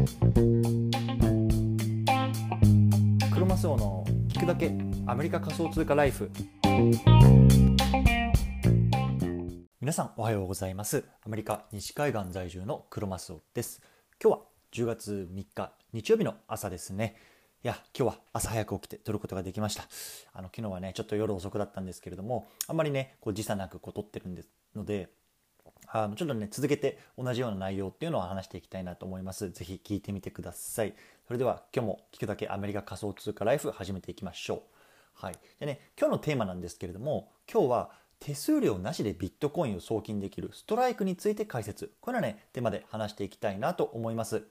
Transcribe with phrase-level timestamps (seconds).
[0.00, 0.06] ク
[3.38, 4.72] ロマスオの聞くだけ
[5.06, 6.30] アメリカ仮想通貨ライフ。
[9.78, 11.04] 皆さんおはようございます。
[11.22, 13.82] アメリカ西海岸在住のクロマスオです。
[14.22, 17.16] 今日は10月3日日曜日の朝ですね。
[17.62, 19.86] いや今日は朝早く起きて撮ることができました。
[20.32, 25.10] あの昨日はねちょっと夜遅くだったんですけれどもあんまりねこう時差なくこう撮ってるんですので
[25.92, 29.50] あのちょっとね続けて同じような内容っていうのを話していきたいなと思います。
[29.50, 30.94] ぜひ聞いてみてください。
[31.26, 34.60] それでは今日も聞くだけアメリカ仮想通貨ライフ始めていきましょう。
[35.14, 35.34] はい。
[35.58, 37.90] でね今日のテーマなんですけれども今日は
[38.20, 41.92] 手数料なしでビットコインを送金できるストライクについて解説。
[42.00, 44.44] これはねテーマで話していきたいなと思います。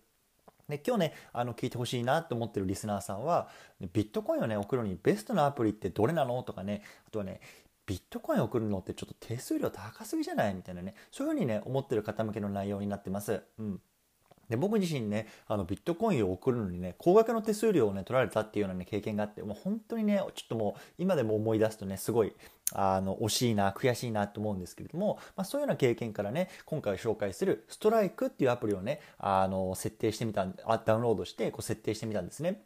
[0.67, 3.47] で今日ねあの聞いてほしいなと思ってるリスナーさんは
[3.93, 6.43] ビットコインをね送るのにベストなアプリってどれなの？
[6.43, 7.41] とかねあとはね
[7.89, 10.53] ビットコインを送るのってちょっと手数料高すぎじゃない？
[10.53, 13.41] みたいなねそういうふうにね思ってる方向けの内容になってます。
[13.57, 13.81] うん
[14.49, 22.33] で僕自身ねあのビットコインを送るのにね高額の手数料をね取られたっていうような、ね、経験があってもう本当にねちょっともう今でも思い出すとねすごい
[22.73, 32.63] あの惜しいな悔しいなと思うんですけれども、まあ、そういうような経験からね今回紹介するストライクっていうアプリをねあの設定してみたダウンロードしてこう設定してみたんですね。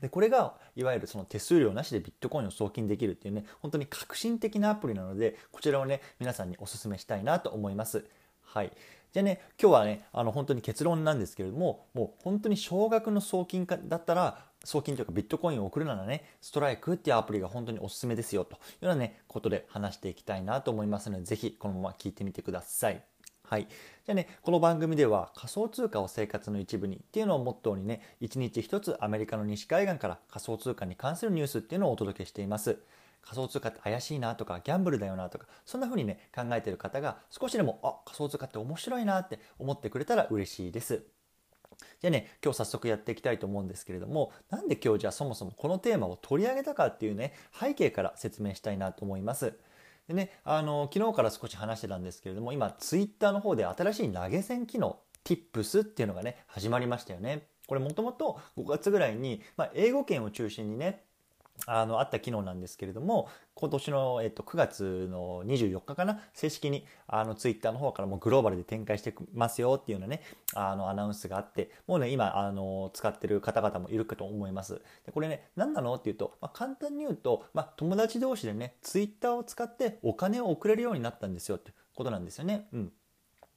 [0.00, 8.04] でこれがいわゆるその手数料なしでビットコインを送金できるっていうね本当に革新的なアプリなのでこちらをね皆さんにお勧めしたいなと思います。
[8.42, 8.72] はい、
[9.12, 23.02] じゃあね今日はねあの本当に結論なんですけれどももう本当に少額の送金かだったら送金というかビットコインを送るならねストライクっていうアプリが本当におすすめですよというようなねことで話していきたいなと思いますのでぜひこのまま聞いてみてください。
[23.48, 23.68] はい。
[23.68, 32.80] じゃあね、この番組では仮想通貨を生活の一部にっていうのをモットーにね、一日一つアメリカの西海岸から仮想通貨に関するニュースっていうのをお届けしています。
[33.22, 41.02] 仮想通貨って怪しいなとかギャンブルだよなとかそんな風にね考えてる方が少しでもあ仮想通貨って面白いなって思ってくれたら嬉しいです。
[42.00, 49.54] じゃあね今日早速やっていきたいと思うんですけれどもなんで今日じゃあそもそもこのテーマを取り上げたかっていうね背景から説明したいなと思います。
[50.08, 57.48] でね、あの昨日から少し話してたんですけれども今ツイッターの方で新しい投げ銭機能 Tips っていうのがね始まりましたよね。
[57.66, 61.05] これもともと5月ぐらいに、まあ、英語圏を中心にね
[61.66, 70.22] あのあった機能なんですけれども今年の、えっと、9月の24日かな正式にあのツイッターの方からもグローバルで展開してますよっていうようなね
[70.54, 74.82] あのアナウンスがあってもうね今あの使ってる方々もいるかと思います。
[75.06, 82.68] でこれね何なのっていうと、まあ、簡単に言うと、まあ、友達同士でねツイッターを使ってお金を送れるようになったんですよってことなんですよね。
[82.72, 82.92] うん。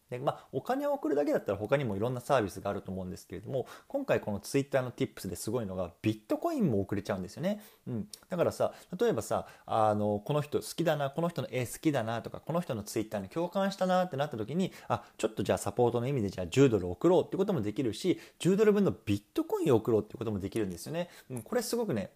[0.09, 22.09] でまあ、お金を送るだけだったら他にもいろんなサービスがあると思うんですけれども今回この Twitter の Tips ですごいのがビットコインも送れちゃうんですよね、うん、だからさ例えばさあのこの人好きだなこの人の絵好きだなとかこの人の Twitter に共感したなってなった時にあちょっとじゃあサポートの意味でじゃあ10ドル送ろうってこともできるし10ドル分のビットコインを送ろうってこともできるんですよね、うん、これすごくね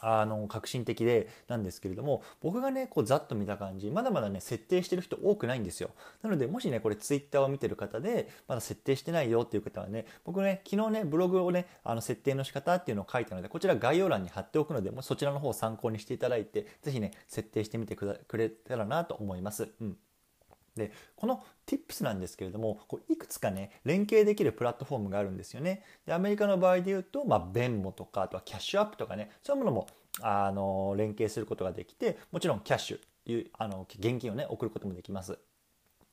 [0.00, 5.90] あの革新的でなんですけれども僕がねこうざっと見た感じまだまだね設定してる人多くないんですよ
[6.22, 19.68] なのでもしねこれツイッターを見てる方でまだ設定してないよっていう方はね僕ね昨日ねブログをねあの設定の仕方っていうのを書いたのでこちら概要欄に貼っておくのでもそちらの方を参考にしていただいて是非ね設定してみてくれたらなと思います。
[19.80, 19.96] うん
[20.78, 25.84] でこの Tips なんですけれどもこういくつかね連携できるプラットフォームがあるんですよね。
[26.06, 29.86] でアメリカの場合で言うと、まあ、ベンモとかあとはキャッシュアップとかねそういうものも
[30.20, 32.98] あの連携することができてもちろんキャッシュ
[33.30, 35.38] いうあの現金をね送ることもできます。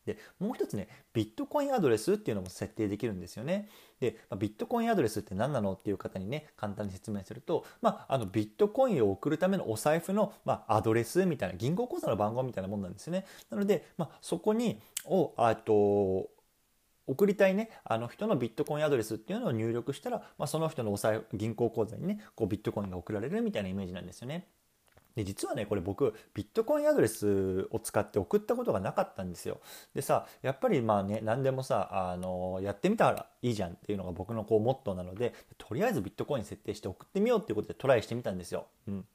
[0.06, 3.70] でもう一つねビットコインアドレスっていうのも設定できるんですよね。
[4.00, 13.26] で、まあ、ビットコインアドレスって何なのっていう方にね簡単に説明すると、まあ、あのビットコインを送るためのお財布の、まあ、アドレスみたいな銀行口座の番号みたいなもんなんですよね。
[13.50, 16.30] なので、まあ、そこにをあと
[17.08, 24.48] 送りたいねあの人のビットコインアドレスっていうのを入力したら、まあ、その人のお財布銀行口座にねこうビットコインが送られるみたいなイメージなんですよね。
[25.16, 29.62] で実はねこれ僕ビットコインアドレスを使って送ったことがなかったんですよ。
[29.94, 39.06] でさやっぱりまあね何でもさあのやってみたらいいじゃんっていうのが僕のこうモットーなのでとりあえずビットコイン設定して送ってみようっていうことでトライしてみたんですよ、うん、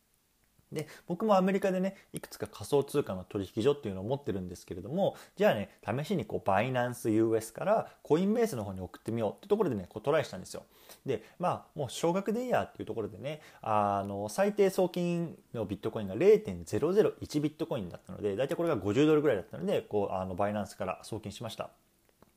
[0.72, 10.64] で僕もアメリカでねいくつか仮想通貨の取引所っていうのを持ってるんですけれどもじゃあね試しにこうバイナンス US からコインベースの方に送ってみようってところでねこうトライしたんですよ。
[11.06, 21.70] でまあもう少額でいいやっていうところでねあの最低送金のビットコインが0.001ビットコインだったので大体これが50ドルぐらいだったのでこうあのバイナンスから送金しました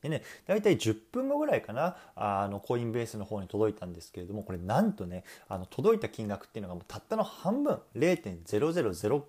[0.04, 9.24] でね、大体10分後ぐらいかな、あの、コインベースの方に届いたんですけれども、これなんとね、あの、届いた金額っていうのがもうたったの半分、0.0005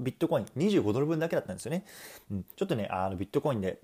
[0.00, 1.84] ビットコイン、25ドル分だけだったんですよね。
[2.30, 3.80] うん、ちょっとね、あの、ビットコインで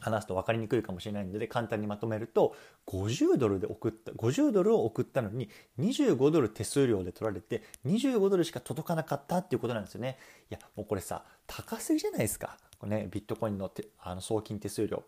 [0.00, 2.54] 話すと分かりにくいかもしれないので簡単にまとめると
[2.86, 5.48] 50ドルで送った50ドルを送ったのに
[5.78, 10.18] 25ドル手数料で取られて25ドルしか届かなかったっていうことなんですよね
[10.50, 13.70] いやもうこれさ高すぎじゃないですかこれねビットコインの
[14.00, 15.04] あの送金手数料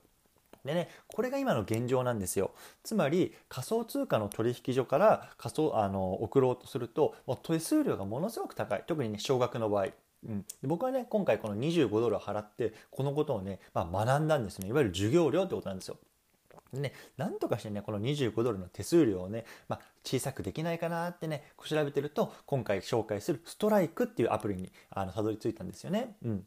[0.66, 2.50] でね、これが今の現状なんですよ。
[2.82, 8.84] つまり仮想通貨の取引所から仮想あの送ろうとすると、もう手数料がものすごく高い。
[8.86, 9.86] 特にね、少額の場合。
[10.26, 15.98] うん、僕はね今回この25ドルを払ってこのことをね、まあ、学んだんですねいわゆる授業料ってことなんですよ。
[16.72, 26.16] でね、なんとかしてね、この25ドルの手数料をね、まあ、小さくできないかなってね、調べてると、今回紹介するストライクっていうアプリにあのたどり着いたんですよね。
[26.24, 26.46] うん。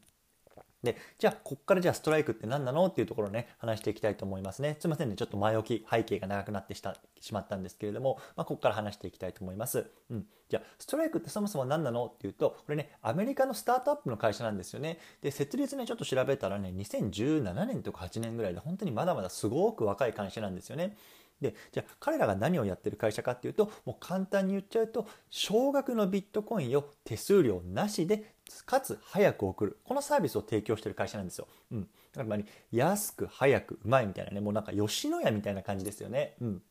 [0.82, 4.76] で、じゃあ、こっからじゃあストライクって何なのっていうところをね、話していきたいと思いますね。
[4.80, 9.90] すいませんね、ちょっと前置き、背景が長くなってしたしまったんですけれども、まあ、ここから話していきたいと思います。
[10.10, 10.26] うん。
[10.48, 14.98] じゃあ、ストライクってそもそも何なのっていうと、これね、アメリカのスタートアップの会社なんですよね。
[15.20, 20.96] で、設立ね、ちょっと調べたらね、2017年とか8年ぐらいで、本当にまだまだすごく若い会社なんですよね。
[21.40, 28.34] でじゃあ彼らが何をやってる会社かっていうともう簡単に言っちゃうと少額のビットコインを手数料なしで
[28.66, 31.46] かつ早く送るこのサービスを提供してる会社なんですよ。
[31.70, 32.42] うん、だから
[32.72, 36.34] 安く早くうまいみたいなねもうなんか吉野家みたいな感じですよね。
[36.40, 36.62] うん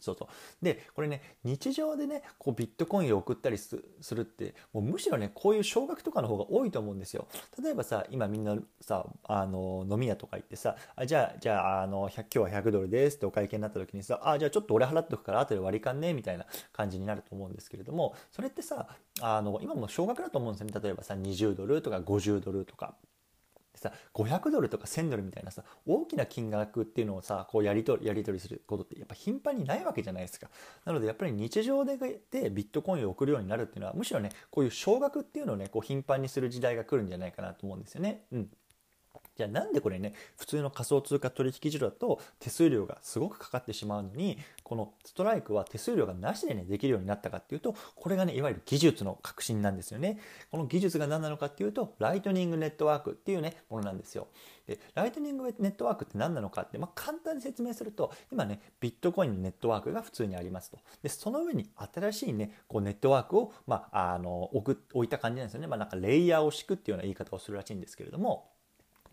[0.00, 0.64] そうそう。
[0.64, 3.76] でこれね日常でねこうビットコインを送ったりす
[4.14, 7.26] るってもうむしろねこういう少額とかの方が多いと思うんですよ。
[7.62, 18.88] 例えばさ今みんなさあの飲み屋とか行ってさあじゃあじゃああの今日は100ドルですってお会計になった時にさあじゃあちょっと俺払っとくから後で割り勘ねみたいな感じになると思うんですけれどもそれってさ
[19.20, 20.80] あの今も少額だと思うんですよね。
[20.82, 22.94] 例えばさ20ドルとか50ドルとか。
[23.84, 30.48] さ500ドルとか1000ドルみたいなさ大きな金額っていうのをさこうやり取りやり取りすることってやっぱ頻繁にないわけじゃないですか。
[30.84, 38.24] なのでやっぱり日常ででビットコインを送るようになるっていうのはむしろねこういう少額っていうのをねこう頻繁にする時代が来るんじゃないかなと思うんですよね。
[38.32, 38.50] うん。
[39.36, 50.18] じゃあなんでこれね普通の仮想通貨取引所だと手数料がすごくかかってしまうのにこのストライクは手数料がなしでねできるようになったかっていうとこれがねいわゆる技術の革新なんですよね。
[50.50, 54.28] この技術が何なのかっていうとライトニングネットワークっていうねものなんですよ。
[54.66, 60.78] でライトニングネットワークって何なのかって、まあ、簡単に説明すると今ねビットコインのネットワークが普通にありますと。
[61.02, 68.53] でその上に新しいねこうネットワークを、まあ、あの置く置いた感じなんですよね、まあ、なんかレイヤーを敷くっていうような言い方をするらしいんですけれども。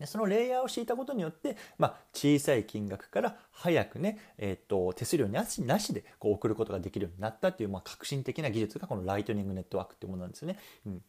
[0.05, 10.57] そのレイヤーを敷いたことによって、まあ、小さい金額から早くね、えー、っと手数料なしなしでこう送ることができるようになったっていう、まあ、革新的な技術がこのライトニングネットワークっていうものなんですよね。
[10.85, 11.01] うん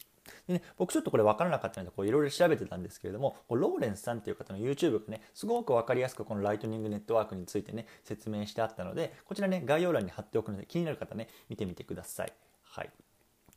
[0.47, 12.33] でね、僕ちょっとこれ分からなかったのでいろいろ調べてたんですけれどもローレンスさんっていう方の YouTube がねすごく分かりやすくこのライトニングネットワークについてね説明してあったのでこちらね概要欄に貼っておくので気になる方ね見てみてください。
[12.63, 12.91] はい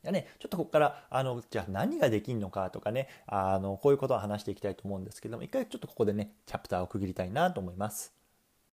[0.05, 8.13] じゃね、ちょっとここからあのじゃあ何ができるのかとかねあのこういうことを話していきたいと思うんですけども一回ちょっとここでねチャプターを区切りたいなと思います。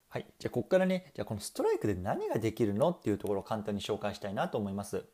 [0.09, 5.05] はい、じゃあここからねじゃあこのストライクで何ができるのっていうところを簡単に紹介したいなと思います。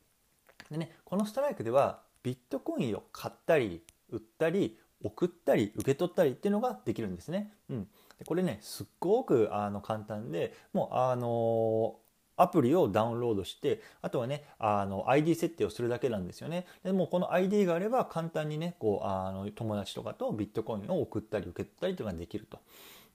[0.71, 7.53] でねこのストライクではビットコインを買ったり売ったり送ったり受け取ったりっていうのができるんですね。
[7.69, 7.89] うん、
[8.21, 11.97] でこれねすっごくあの簡単でもうあの
[12.37, 22.59] アプリをダウンロードしてあとはねあの ID 設定をするだけなんですよねでもこの ID があれば簡単にねこうあの友達とかとビットコインを送ったり受け取ったりというのができると。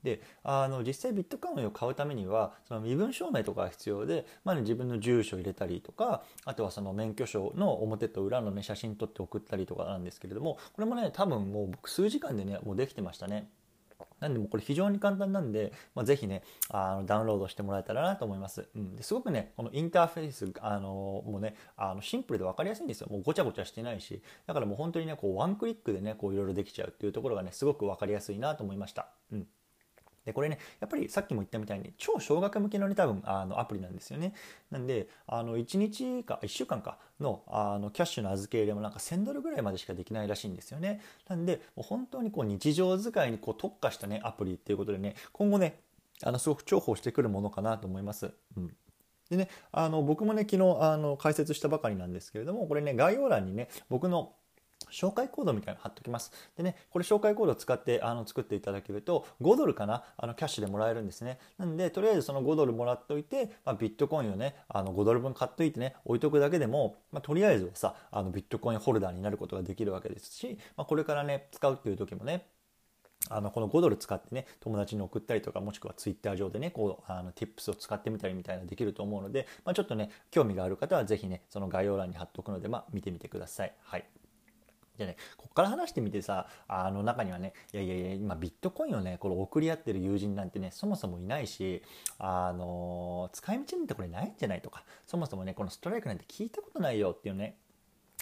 [0.03, 13.49] であの実際ビットコインを買うためにはその身分証明とかが必要で、まあね、自分の住所を入れたりとかあとはその免許証の表と裏の、ね、写真撮って送ったりとかなんですけれどもこれもね多分もう僕数時間でねもうできてましたね。
[14.19, 23.07] なんでもこれ非常に簡単なんで、まあ、ぜひねあのダウンロードしてもらえたらなと思います、うん、ですごくねこのインターフェースあのもうねあのシンプルで分かりやすいんですよ。
[23.09, 24.21] もうごちゃごちゃしてないし。
[24.47, 29.47] だからもう本当にねこうワンクリックでねこういろいろできちゃうっていうところがねすごく分かりやすいなと思いました、うん。
[30.25, 34.33] でこれねやっぱりさっきも言ったみたいに超小学向けのね多分あのアプリなんですよね。
[34.71, 41.01] なんであの1日か1週間かのあのキャッシュの預け入れもなんか1000ドルぐらいまでしかできないらしいんですよね。
[41.27, 45.79] なんでもう本当にこう日常使いにこう特化したねアプリっていうことでね今後ね
[46.23, 48.31] あのすごく重宝してくるものかなと思います。
[48.57, 48.75] うん。
[49.29, 54.33] でね、あの僕もね昨日あの解説したばかりなんですけれどもこれね概要欄にね僕の
[54.91, 56.31] 紹介コードみたいなの貼っときます。
[56.57, 60.03] でね、これ紹介コードを使ってあの作っていただけると5ドルかな？
[60.17, 61.39] あのキャッシュでもらえるんですね。
[61.57, 72.45] なんでとりあえずその5ドルもらっておいて、まあ、ビットコインをねあの5ドル分買っといてね置いとくだけでも、まあ、とりあえずはさあのビットコインホルダーになることができるわけですし、まあ、これからね使うっていう時もね
[73.29, 83.73] あのこの5ドル使ってね友達に送ったりとかもしくはツイッター上でねこうあの tips を使ってみたりみたいなできると思うので、まあ、ちょっとね興味がある方は是非ねその概要欄に貼っておくので、まあ、見てみてください。
[83.83, 84.05] はい
[84.99, 91.81] じゃね、こっから話してみてさ、あの中にはね、いやいやいや、今ビットコインをね、これ送り合ってる友人なんてね、そもそもいないし、
[92.19, 97.55] あの、使い道なんてこれないんじゃないとか、そもそもね、このストライクなんて聞いたことないよっていうね、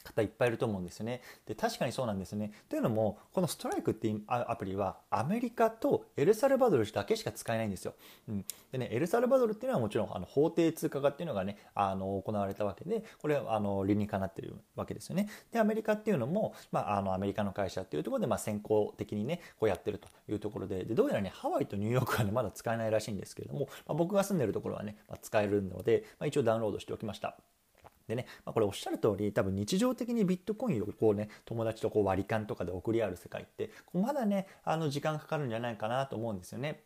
[0.07, 1.21] 方いっぱいいると思うんですよね。
[1.45, 2.51] で確かにそうなんですね。
[2.69, 7.93] というのもこのストライクっていうアプリはアメリカとエルサルバドルだけしか使えないんですよ。
[8.29, 15.29] うん、でねエルサルバドルっていうのはもちろんあの法定通貨化っていうのがねあの行われたわけでこれはあの理にかなってるわけですよね。
[15.51, 27.37] でアメリカっていうのも、まあ、あのアメリカの会社っていうところで、まあ、先行的にねこうやってるというところででどうやらねハワイとニューヨークはねまだ使えないらしいんですけれども、まあ、僕が住んでるところはね、まあ、使えるので、まあ、一応ダウンロードしておきました。
[28.07, 36.83] でね、まあ、これおっしゃる通り多分日常的にビットコインをこうね友達とこう割り勘とかで送り合う世界ってまだねあの時間かかるんじゃないかなと思うんですよね。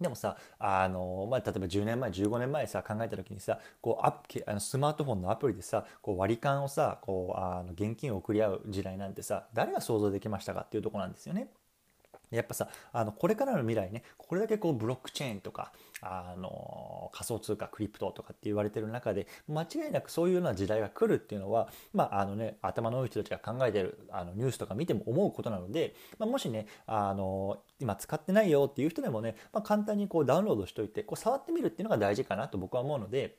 [0.00, 11.48] でもさあの、まあ、例えば10年前15年前さ考えた時にさこうアあのスマートフォンのアプリでさこう割り勘をさこうあの現金を送り合う時代なんてさ誰が想像できましたかっていうとこなんですよね。
[12.30, 33.38] やっぱさあのこれからの未来ねこれだけこうブロックチェーンとかあの仮想通貨クリプトとかって言われてる中で間違いなくそういうような時代が来るっていうのは、まああのね、頭の多い人たちが考えてるあのニュースとか見ても思うことなので、まあ、もしねあの今使ってないよっていう人でもね、まあ、簡単にこうダウンロードしといてこう触ってみるっていうのが大事かなと僕は思うので。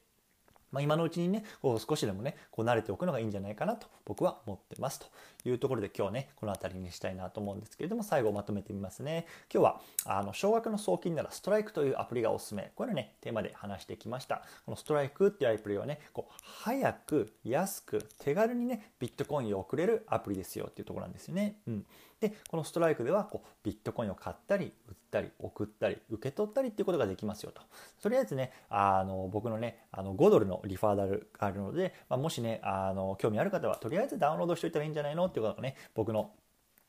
[0.71, 5.07] まあ、今のうちにねこう少しでもねこう慣れておくのがいいんじゃないかなと僕は思ってますと。
[5.45, 9.25] いうところで今日ねこの辺りにしたいなと思うんですけれども最後まとめてみますね。
[9.53, 12.71] 今日はあの少額の送金ならストライクというアプリがおすすめ。
[12.75, 14.43] これねテーマで話してきました。
[14.65, 21.85] このストライクっていうアプリはねこう早く安く手軽にねビットコインを送れるアプリですよっていうところなんですよね、うん、
[22.19, 27.61] でこのストライクではこうビットコインを買ったり売ったり送ったり受け取ったりっていうことができますよと。
[28.01, 36.31] とりあえずねあの僕のねあの5ドルのリファーダルがあるので、まあ、もしねあの興味ある方はとりあえずダウンロードしておいたらいいんじゃないのっていうことがね僕の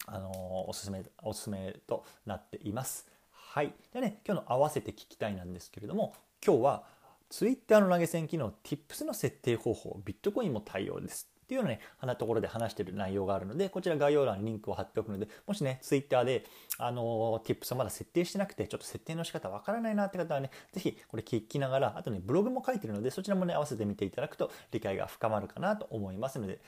[0.07, 3.07] あのおすすめおすすめとなっています。
[3.31, 3.73] はい。
[3.93, 6.85] でね今日の合わせて聞きたいなんですけれども今日は
[7.29, 11.29] Twitter の投げ銭機能 Tips の設定方法ビットコインも対応です。
[11.49, 16.45] っていうのをね、なところで話してる内容があるので、こちら概要欄にリンクを貼っておくので、もしね、Twitter で、
[16.77, 26.61] あの、Tips をまだ設定してなくて、ちょっと設定の仕方わからないなって方はね、ぜひこれ聞きながら、あとね、ブログも書いてるので、そちらもね、合わせて見ていただくと理解が深まるかなと思いますので、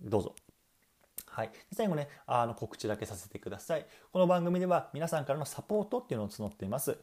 [0.00, 0.34] どうぞ。
[1.26, 3.86] はい、最後ねあの告知だけさせてください。
[4.12, 6.98] この番組では皆さんからのサポートっていうのを募っています。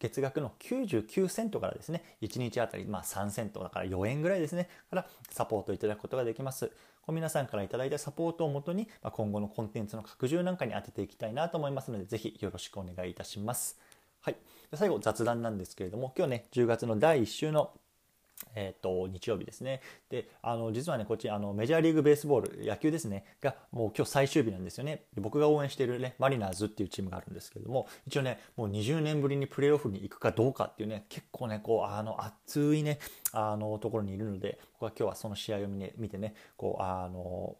[0.00, 6.72] 月額の99セントからですね、1日あたりまあ3セントだから4円ぐらいですね、からサポートいただくことができます。
[7.02, 13.78] こ皆さんからいただいたサポートをもとに、まあ、今後のコンテンツの拡充なんかに当てていきたいなと思いますので、ぜひよろしくお願いいたします。
[14.22, 14.36] はい。
[14.74, 17.72] 最後、雑談なんですけれども、今日ね、10月の第1週の
[18.54, 19.80] えーと、日曜日ですね。
[20.08, 25.04] で、あの実はね、こっちあのメジャーリーグベースボール、野球ですね、がもう今日最終日なんですよね。
[25.16, 32.98] 僕が応援しているね、マリナーズっていうチームがあるんですけれども、一応ね、もう20年ぶりにプレーオフに行くかどうかっていうね、結構ね、こう、あの熱いね、
[33.32, 37.56] あのところにいるので、僕は今日はその試合を見,、ね、見てね、こう、あの、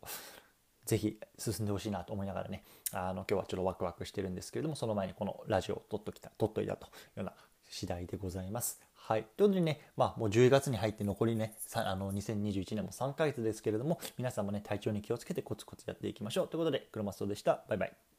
[0.91, 7.35] ぜひ進んでほしいなと思いながらね、あの今日はちょっとワクワクしてるんですけれども、その前にこのラジオを撮っときた、撮っといたというような
[7.69, 8.81] 次第でございます。
[9.11, 9.27] はい。
[9.37, 16.49] ということでね、まあもう10月に入って残りね、あの2021年も3ヶ月ですけれども、皆さんもね、体調に気をつけてコツコツやっていきましょう。
[16.49, 17.65] ということで、クロマスオでした。
[17.69, 18.10] バイバイ。